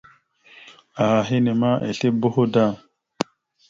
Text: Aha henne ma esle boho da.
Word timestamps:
Aha 1.03 1.19
henne 1.29 1.53
ma 1.61 1.71
esle 1.89 2.09
boho 2.21 2.43
da. 2.53 2.65